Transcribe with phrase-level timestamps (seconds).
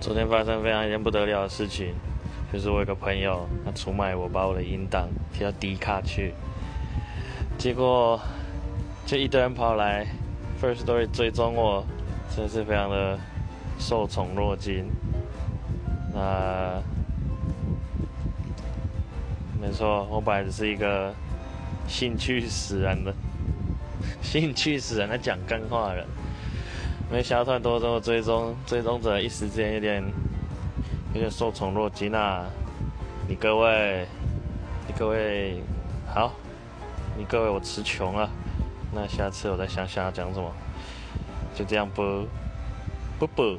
[0.00, 1.92] 昨天发生非常一件不得了的事情，
[2.52, 6.32] 就是我有个朋友，他出卖我，把我的音档贴到 D 卡去，
[7.58, 8.18] 结果
[9.04, 10.06] 就一堆人跑来
[10.62, 11.84] First Story 追踪我，
[12.34, 13.18] 真是非常的
[13.78, 14.86] 受宠若惊。
[16.14, 16.80] 那
[19.60, 21.12] 没错，我本来只是一个
[21.88, 23.12] 兴趣使然的、
[24.22, 26.06] 兴趣使然的讲干话人。
[27.10, 30.04] 没想到突然多这么追踪，追踪者一时之间有点
[31.14, 32.44] 有点受宠若惊啊！
[33.26, 34.06] 你各位，
[34.86, 35.62] 你各位
[36.06, 36.32] 好，
[37.16, 38.28] 你各位我词穷了，
[38.92, 40.52] 那下次我再想想要讲什么，
[41.54, 42.26] 就这样不
[43.18, 43.58] 不不。